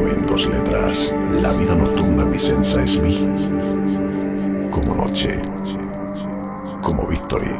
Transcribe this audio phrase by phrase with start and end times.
[0.00, 1.12] escribo en dos letras.
[1.42, 3.28] La vida nocturna mi sensa es vi.
[4.70, 5.40] Como noche.
[6.82, 7.54] Como victory.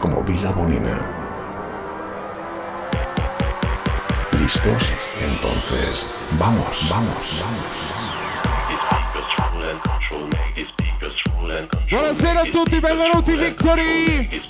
[0.00, 1.14] Como Vila Bonina.
[4.38, 4.92] ¿Listos?
[5.20, 7.94] Entonces, vamos, vamos, vamos.
[11.90, 14.42] Buonasera a tutti, benvenuti Victory!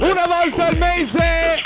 [0.00, 1.62] Una volta al mese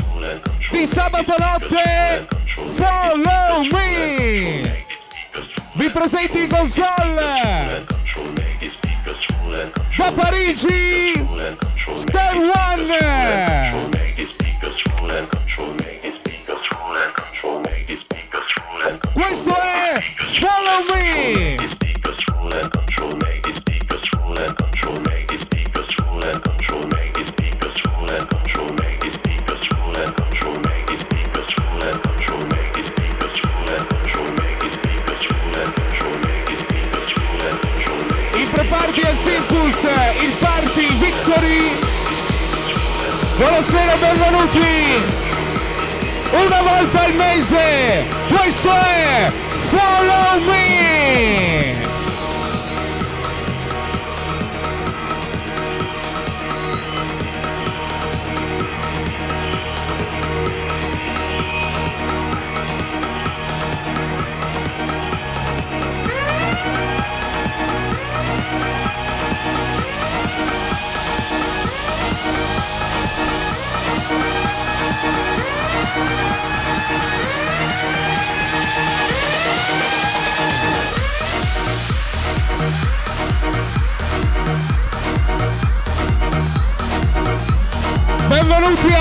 [0.71, 4.84] di sabato notte, follow me!
[5.75, 7.84] Vi presento in console
[9.97, 11.12] da Parigi,
[11.95, 12.98] Step One!
[19.12, 21.80] Questo è Follow Me!
[43.41, 45.02] Buonasera, benvenuti.
[46.30, 49.33] Una volta al mese, questo è
[49.70, 51.80] Follow Me.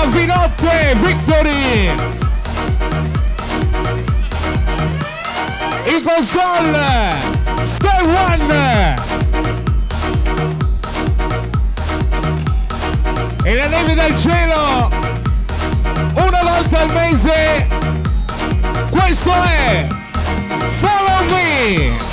[0.00, 1.94] a Vinotte Victory!
[5.84, 7.14] In console
[7.64, 8.94] Stay One!
[13.44, 14.88] E la neve dal cielo
[16.14, 17.66] una volta al mese
[18.90, 19.86] questo è
[20.78, 22.09] Follow Me!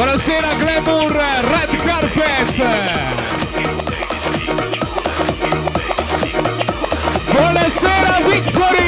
[0.00, 2.56] Buonasera Glamour Red Carpet!
[7.30, 8.79] Buonasera Victory!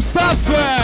[0.00, 0.79] Buonasera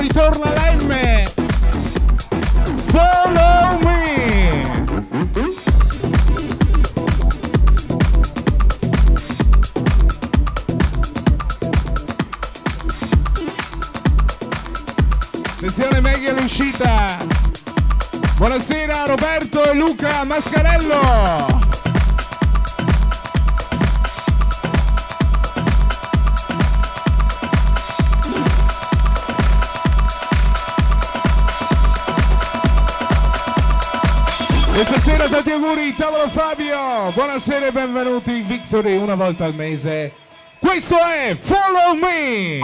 [0.00, 0.49] ritorna
[37.42, 40.12] Buonasera e benvenuti in Victory una volta al mese.
[40.58, 42.58] Questo è Follow Me!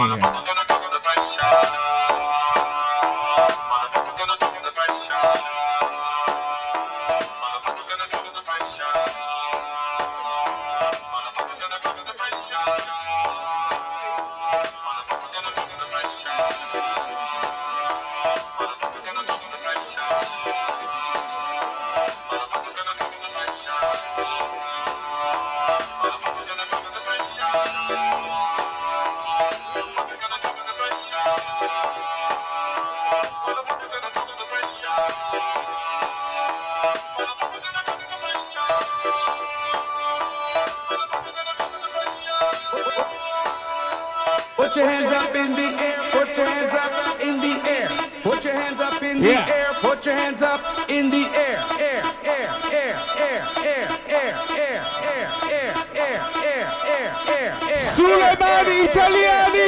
[44.77, 45.97] Your hands up in the air.
[46.11, 47.89] Put your hands up in the air.
[48.21, 49.55] Put your hands up in the Yeah.
[49.57, 49.69] air.
[49.81, 51.59] Put your hands up in the air.
[51.79, 54.35] Air, air, air, air, air, air, air,
[54.67, 54.83] air,
[55.15, 57.79] air, air, air, air, air, air.
[57.95, 59.67] Sulle mani italiani!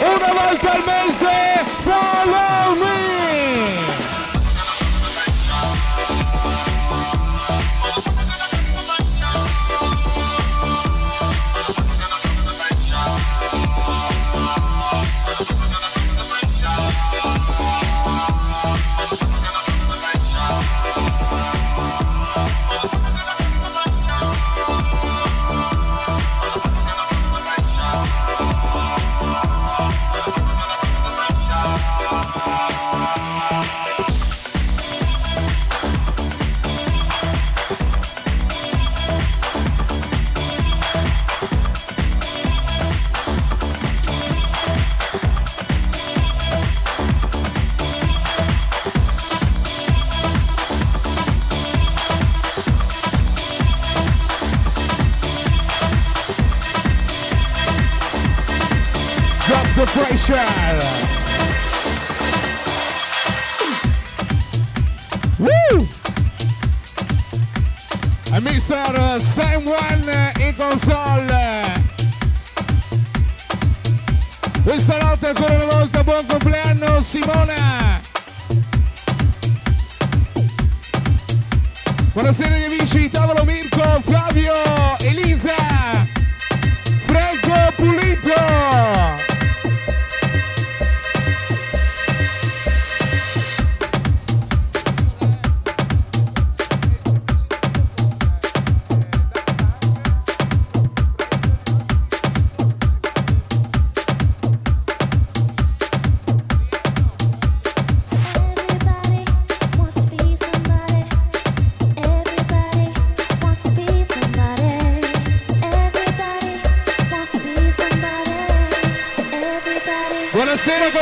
[0.00, 1.64] Una volta al mese,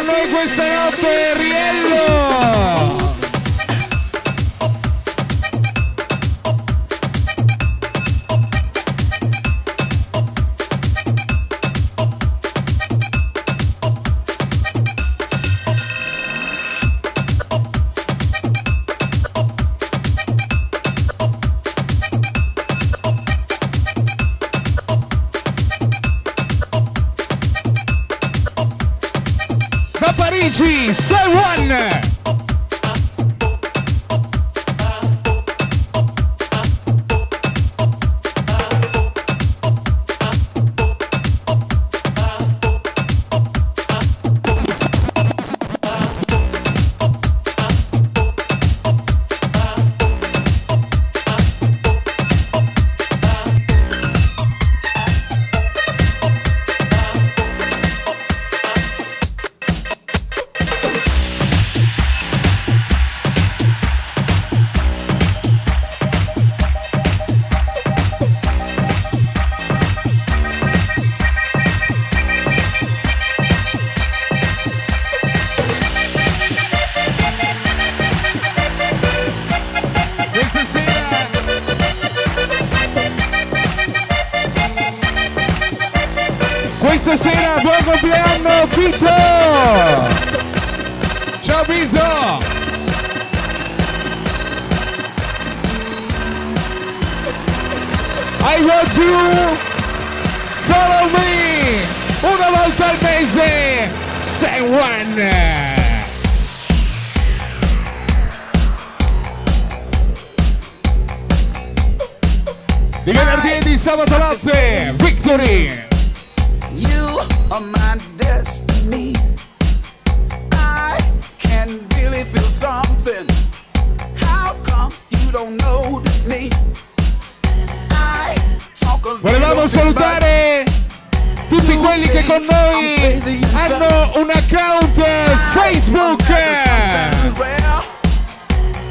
[0.04, 2.31] con noi questa notte Riello.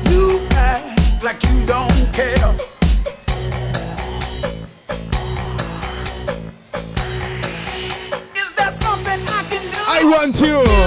[0.10, 2.56] You act like you don't care.
[8.36, 9.80] Is there something I can do?
[9.88, 10.81] I want you.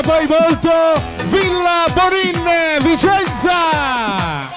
[0.00, 4.48] Musica poi volto Villa Bonin Vicenza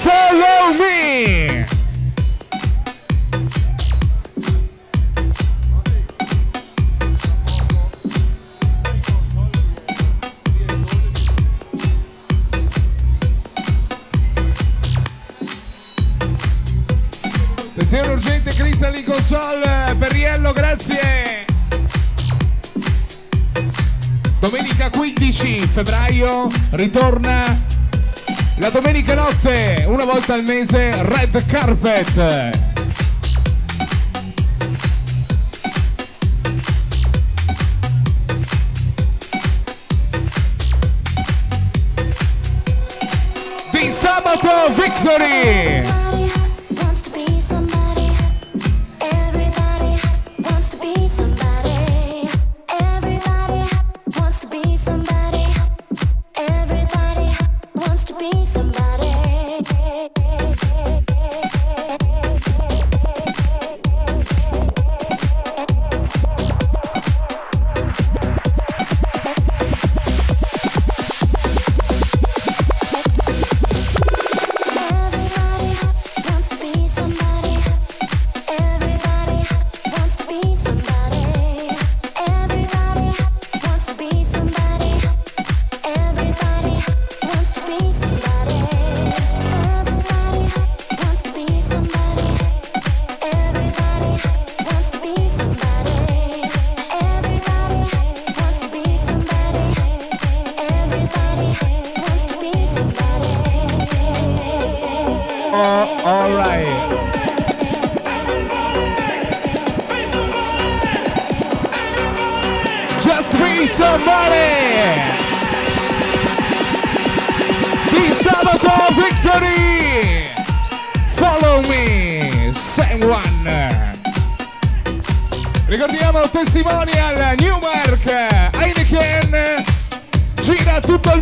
[0.00, 1.47] Follow me!
[19.28, 19.62] Sol,
[19.98, 21.44] Perriello, grazie.
[24.40, 27.62] Domenica 15 febbraio ritorna
[28.56, 32.58] la domenica notte, una volta al mese, Red Carpet.
[43.72, 45.97] Di sabato Victory!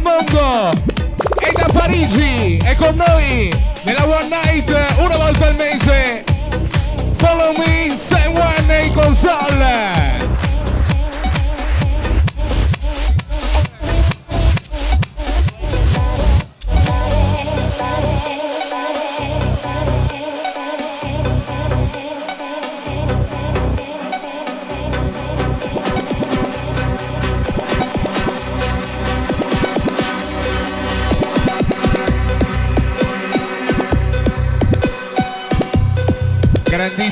[0.07, 0.71] Mondo.
[1.40, 6.25] E da Parigi è con noi nella One Night una volta al mese.
[7.16, 10.25] Follow me, same one console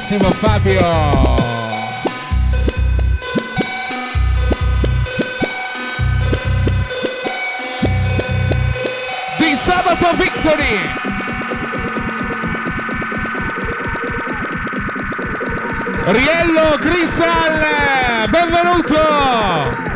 [0.07, 0.81] Grandissimo Fabio.
[9.39, 10.93] Di sabato Victory.
[16.05, 19.94] Riello Crystal benvenuto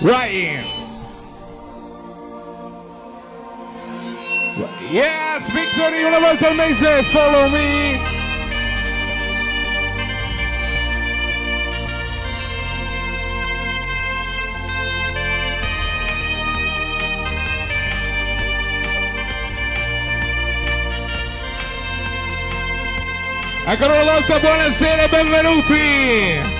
[0.00, 0.62] Right
[4.92, 8.00] Yes, Victory una volta al mese, follow me
[23.64, 26.57] Ancora una volta buonasera e benvenuti!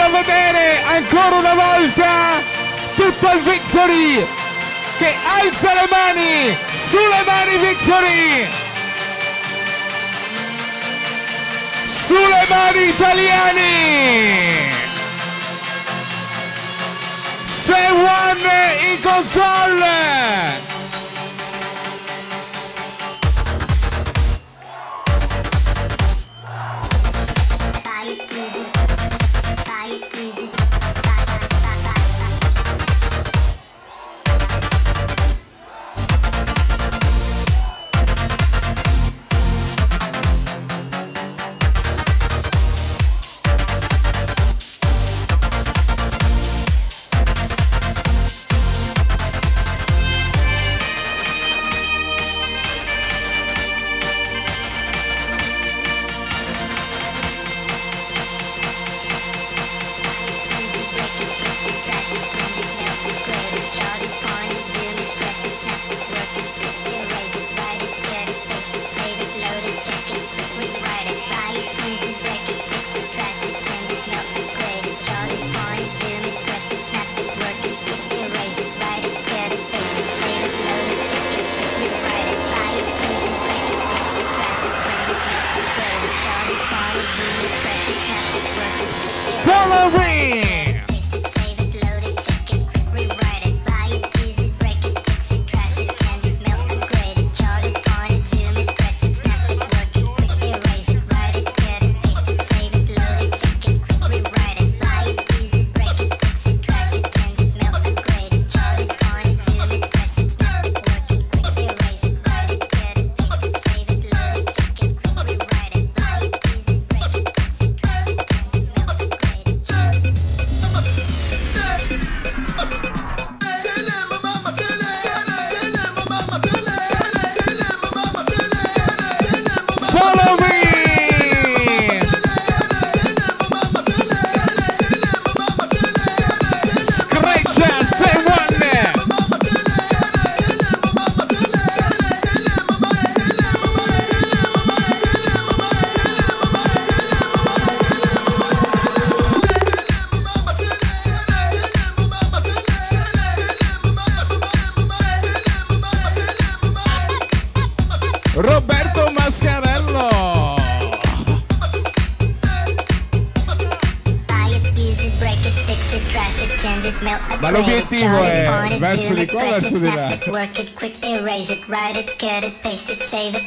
[0.00, 2.40] Bello vedere ancora una volta
[2.94, 4.26] tutto il Victory
[4.96, 8.48] che alza le mani, sulle mani Victory!
[11.86, 13.62] Sulle mani italiani!
[17.46, 20.69] Say one in console!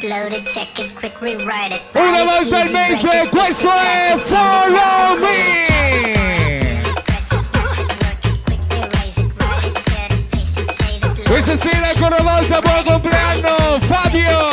[0.04, 1.82] Load it, check it, quick, rewrite it.
[1.94, 6.82] Una volta al mese, questo è Follow Me!
[11.26, 14.53] Questa sera ancora una volta buon compleanno Fabio!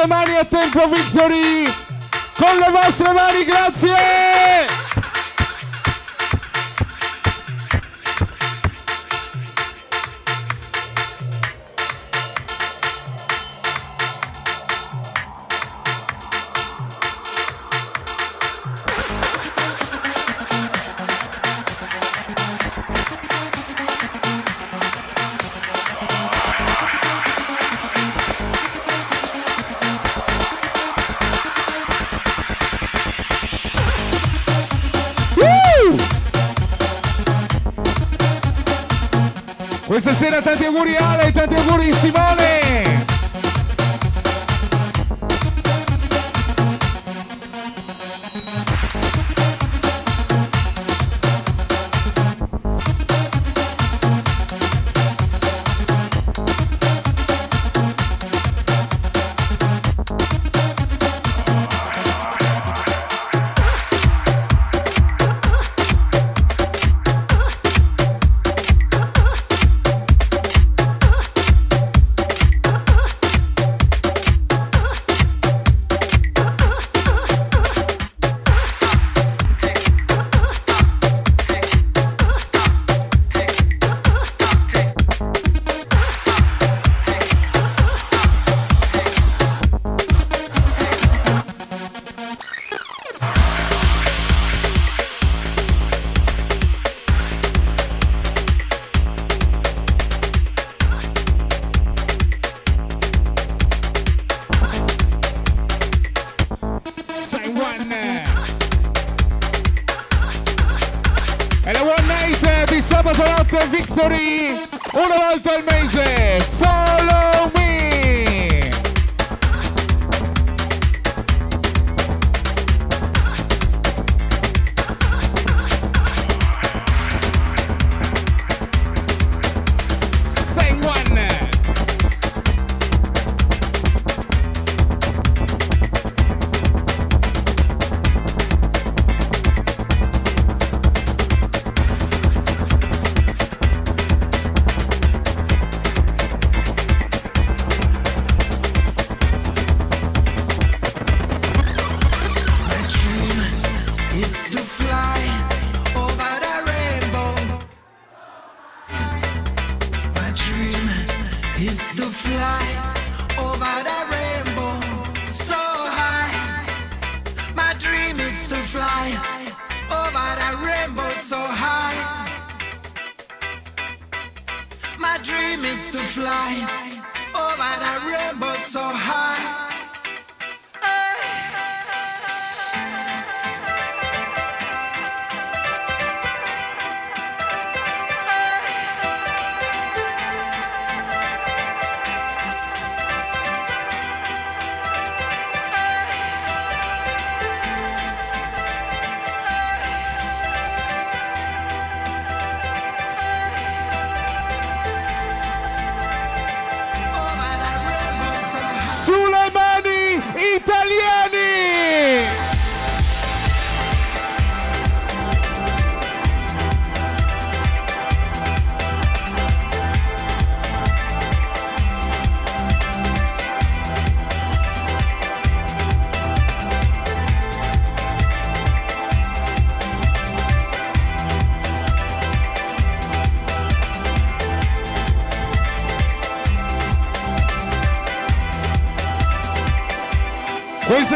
[0.00, 1.29] the money of 10 provincial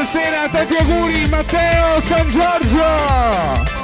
[0.04, 3.83] buonasera, tanti auguri Matteo San Giorgio!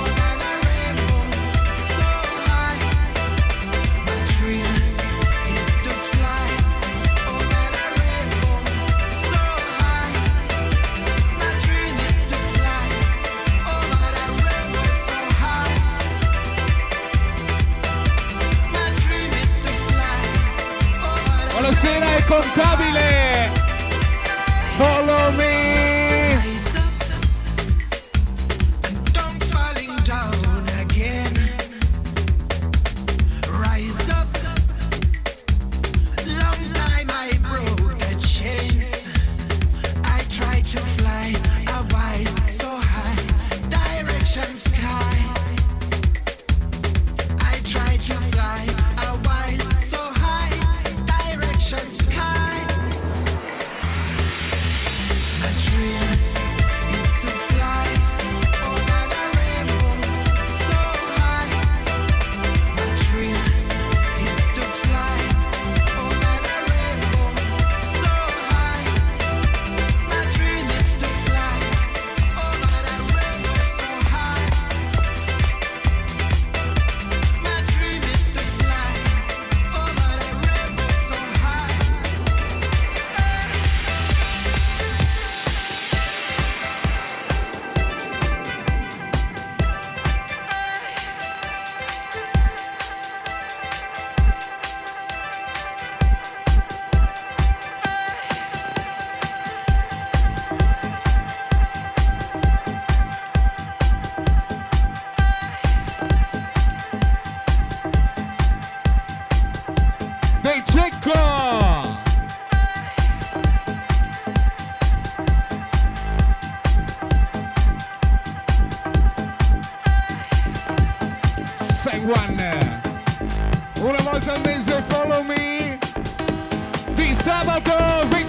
[127.83, 128.20] Oh.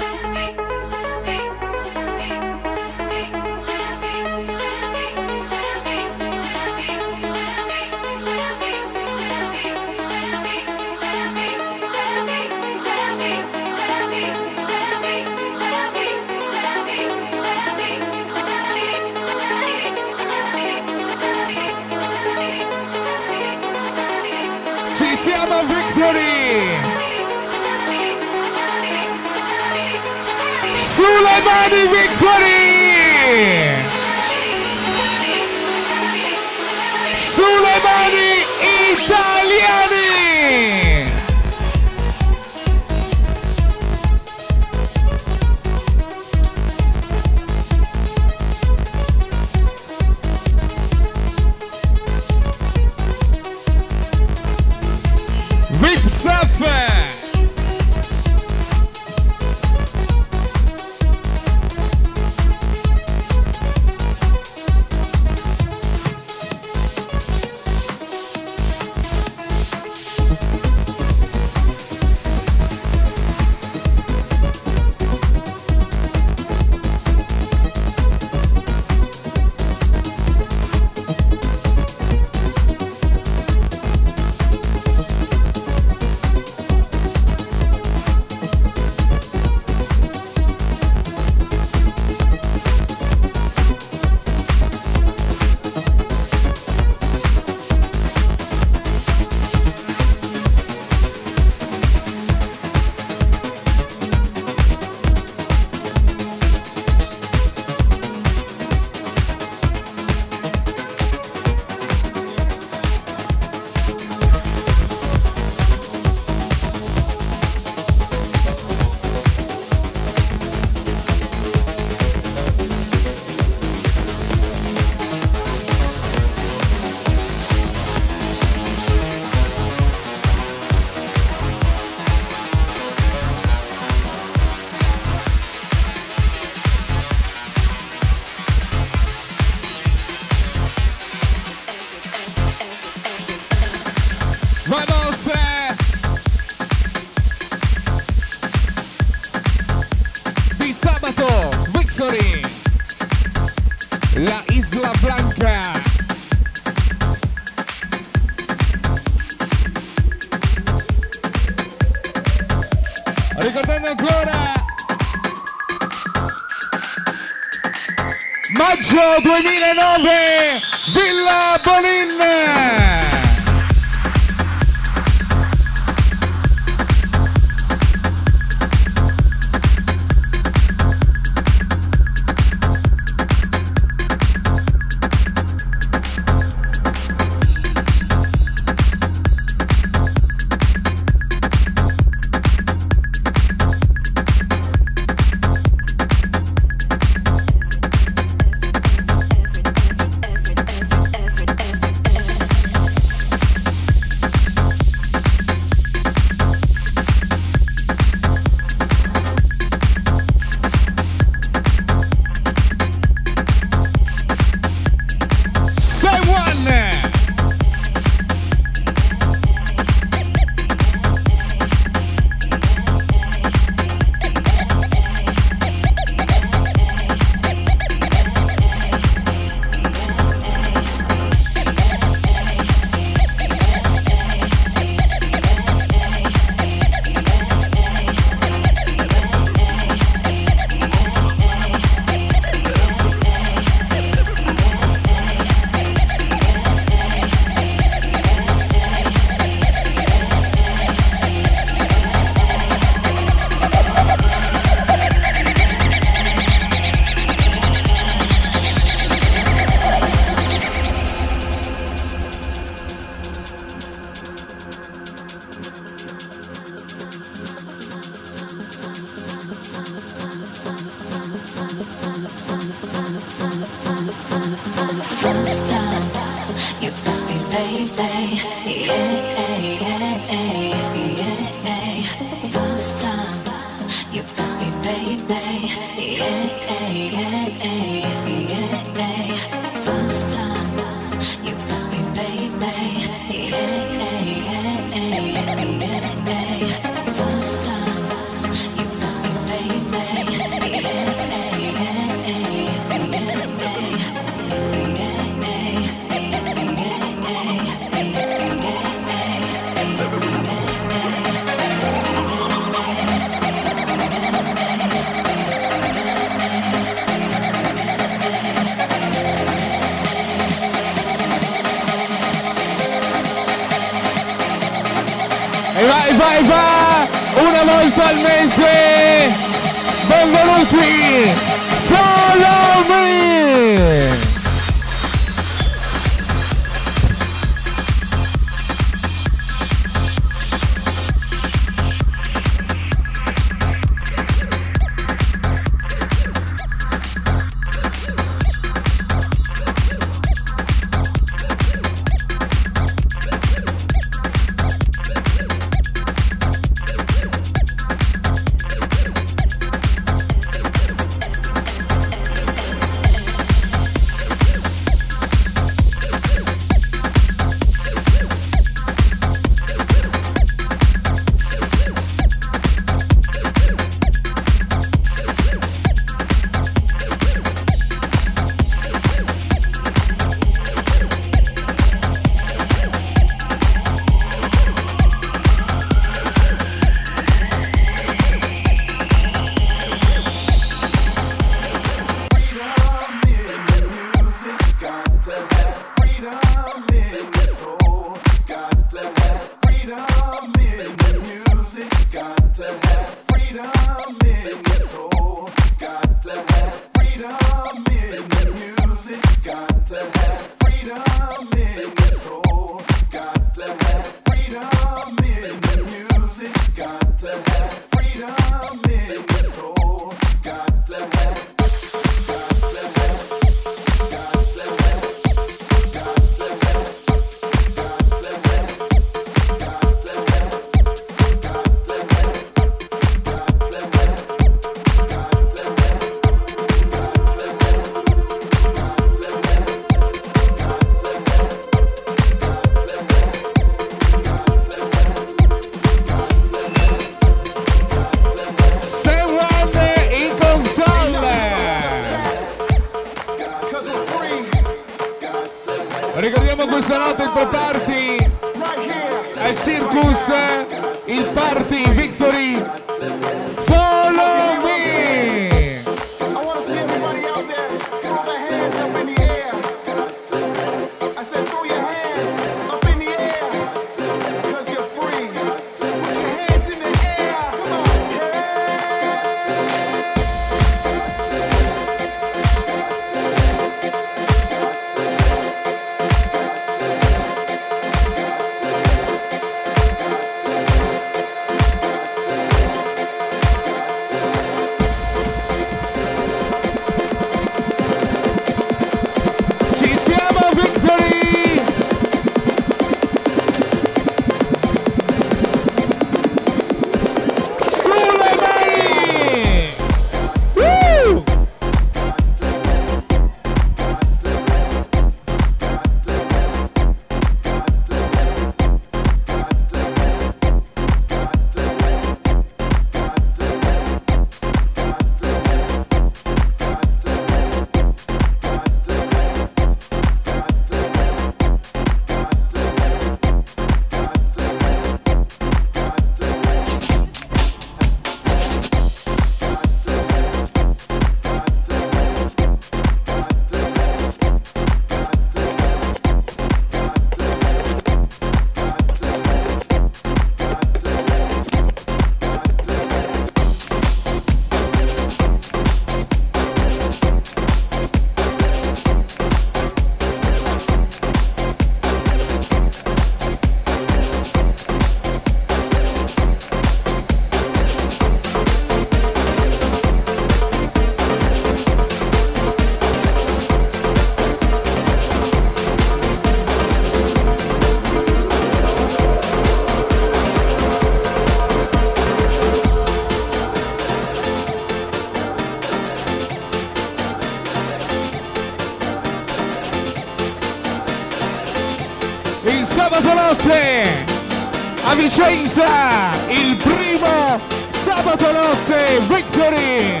[594.98, 600.00] Vicenza, il primo sabato notte Victory.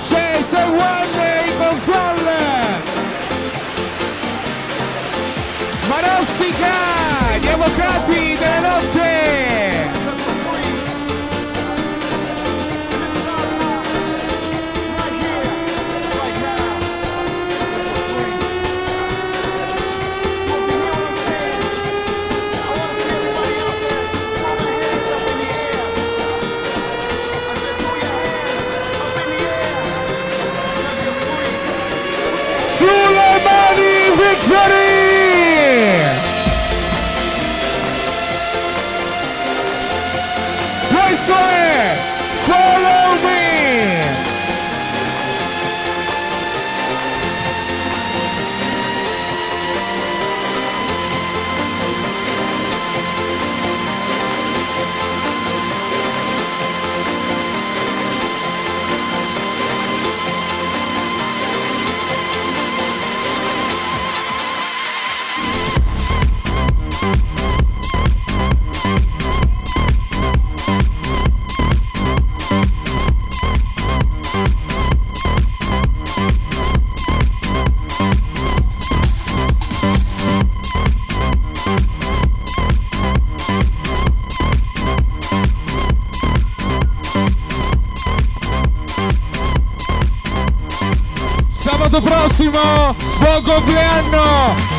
[0.00, 1.06] C'è Sewan
[1.46, 2.34] in console.
[5.86, 9.15] Marostica, gli avvocati della notte.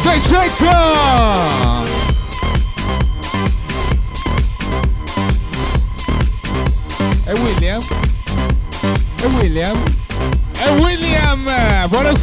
[0.09, 1.83] É Khan.
[7.25, 7.79] É William.
[9.23, 9.75] É William.
[10.59, 11.87] É William.
[11.89, 12.19] boa noite.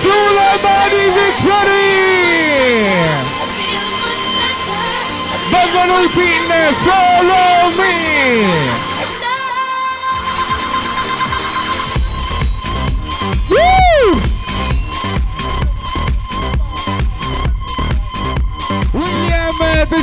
[0.00, 1.90] Suleimani Victory!
[5.50, 6.48] Vengono i pin,
[6.84, 7.94] follow me!
[13.50, 14.20] Woo!
[18.94, 19.58] William
[19.90, 20.00] De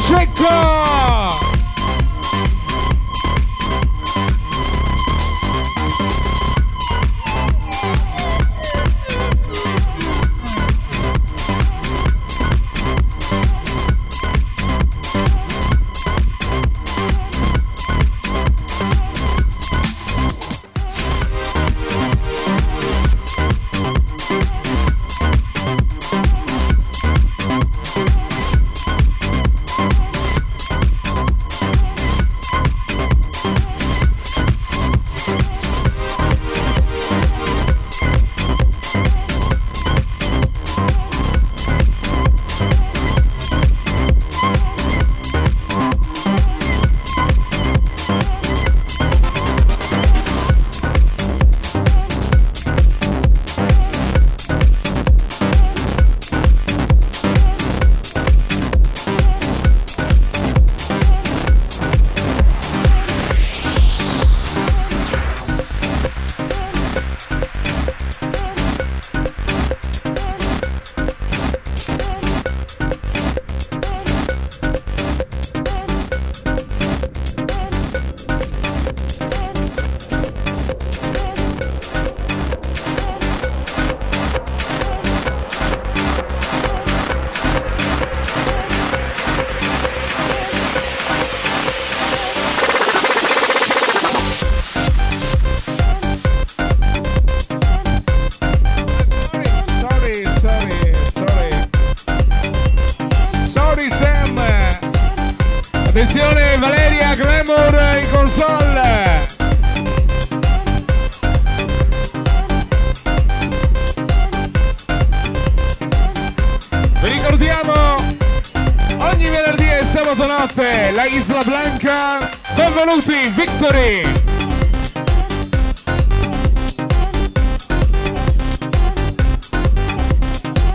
[123.67, 124.03] Factory!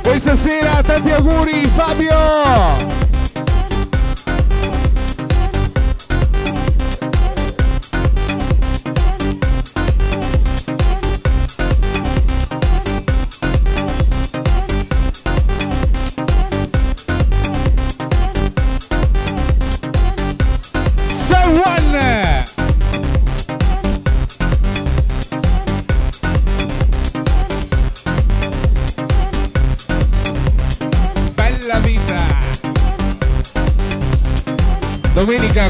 [0.03, 3.02] Questa sera tanti auguri Fabio!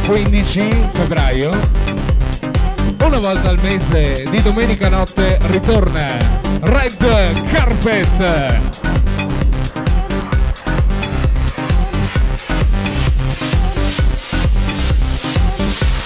[0.06, 1.50] 15 febbraio,
[3.04, 6.18] una volta al mese di domenica notte ritorna
[6.60, 8.60] Red Carpet.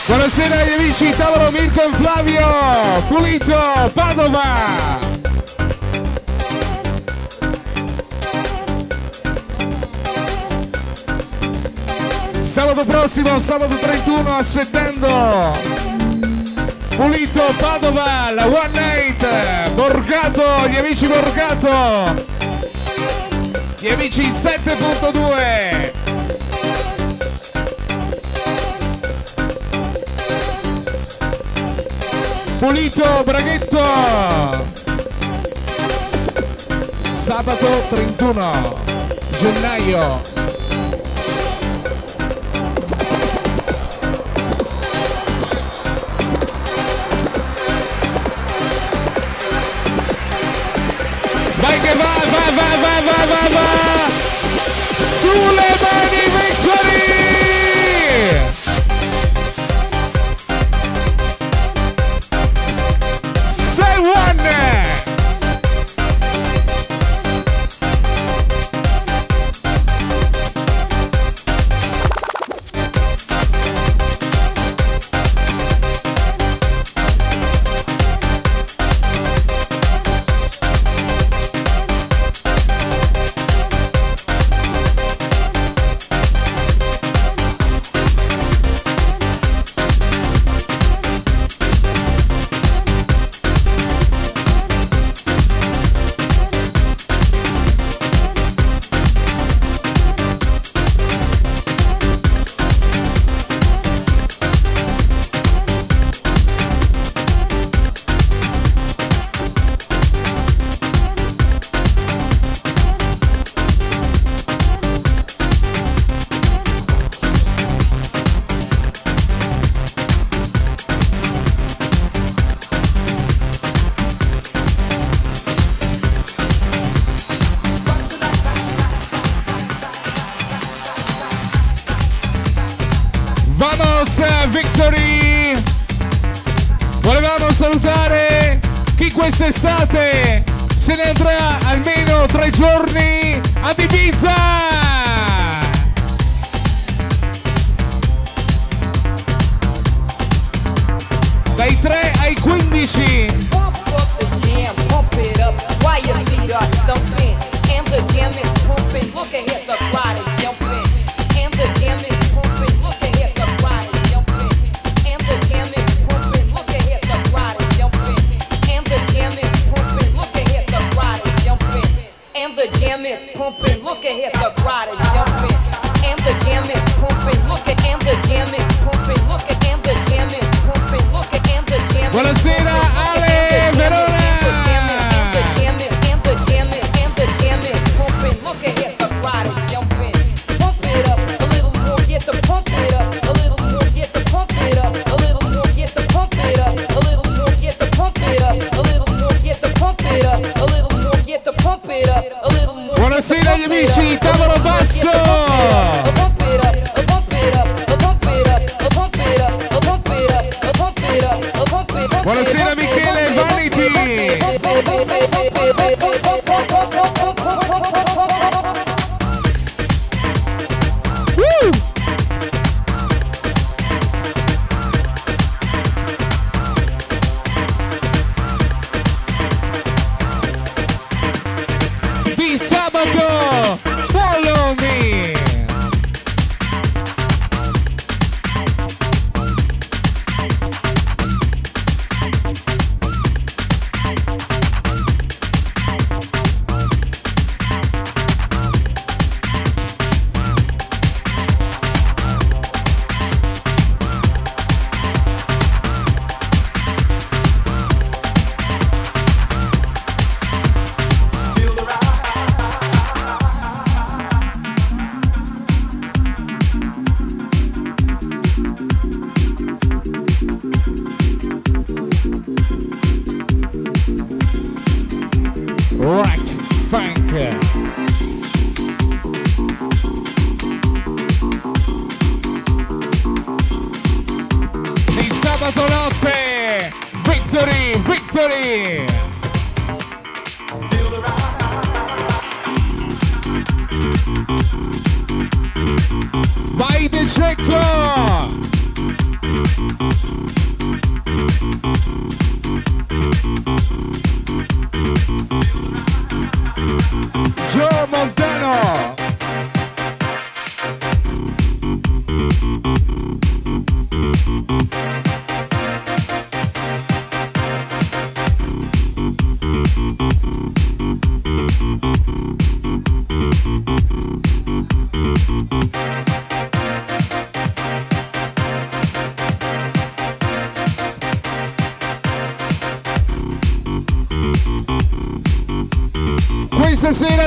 [0.06, 5.05] Buonasera agli amici, tavolo Mirko e Flavio, pulito, Padova!
[12.66, 15.52] Sabato prossimo, sabato 31, aspettando
[16.96, 22.26] Pulito Padova, la One Night, Borgato, gli amici Borgato,
[23.78, 25.92] gli amici 7.2.
[32.58, 33.80] Pulito, Braghetto.
[37.12, 38.74] Sabato 31
[39.38, 40.35] gennaio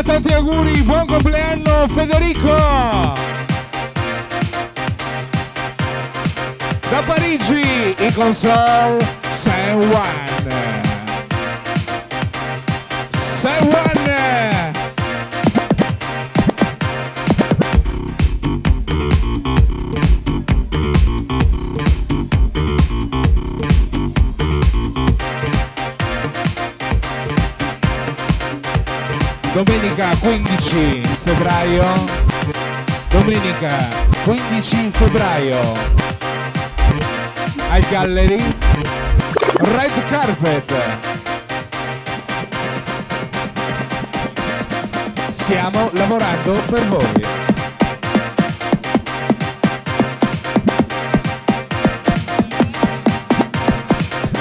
[0.03, 2.55] Tanti auguri, buon compleanno Federico!
[6.89, 8.97] Da Parigi, in console,
[9.33, 10.28] San Juan.
[30.21, 31.85] 15 febbraio,
[33.09, 33.77] domenica
[34.25, 35.59] 15 febbraio,
[37.69, 38.43] al Gallery
[39.55, 40.73] Red Carpet.
[45.31, 47.27] Stiamo lavorando per voi.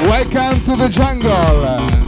[0.09, 2.08] Welcome to the jungle!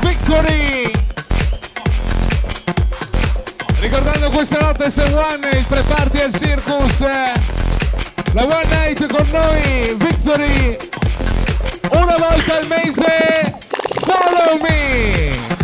[0.00, 0.90] Victory!
[3.80, 7.32] Ricordando questa notte se One, il pre-party al Circus, eh,
[8.32, 10.76] la One Night con noi, Victory,
[11.90, 13.58] una volta al mese,
[14.00, 15.55] follow me!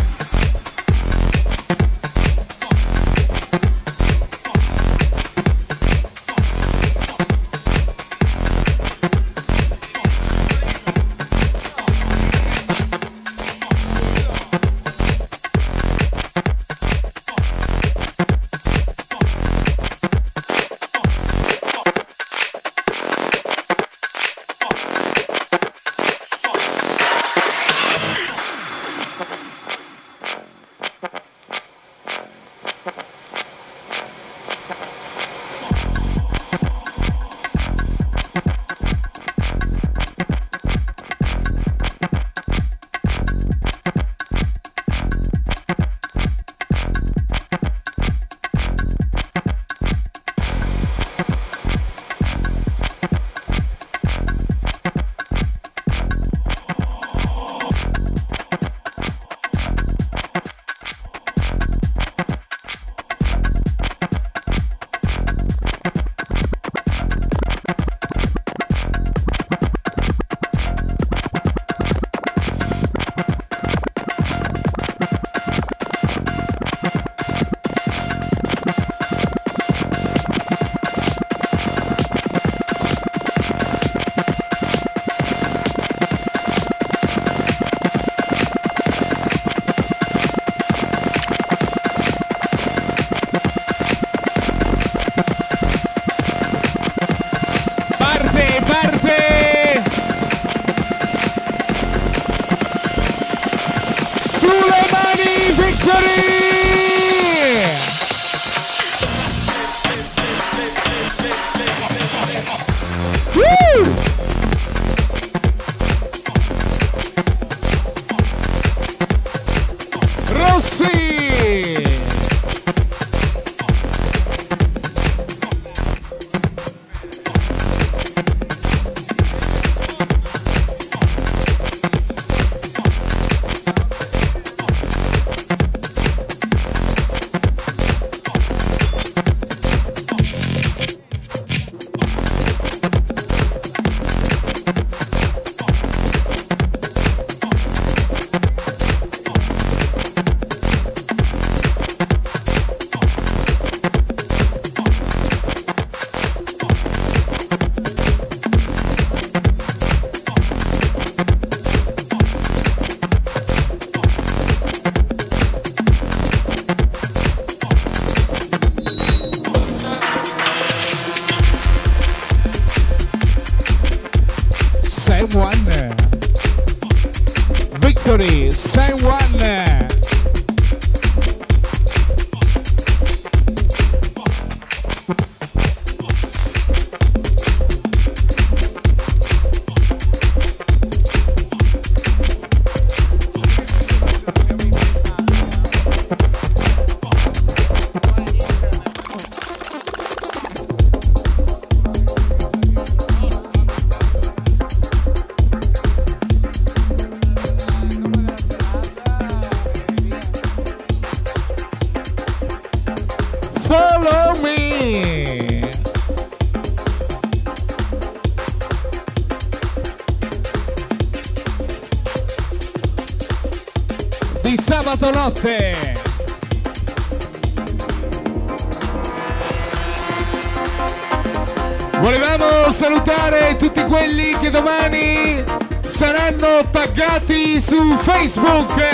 [238.23, 238.92] Facebook.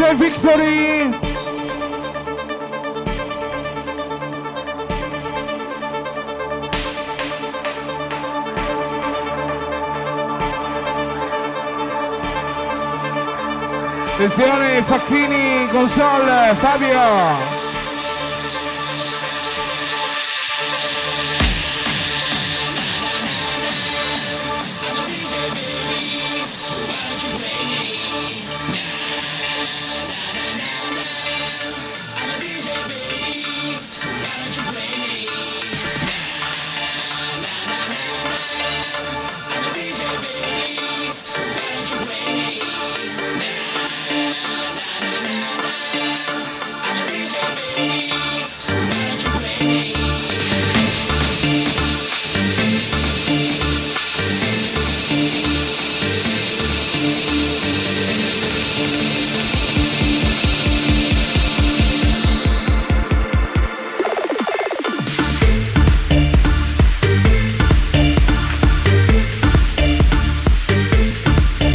[0.00, 1.18] Notte Victory!
[14.14, 17.59] Attenzione Facchini console Fabio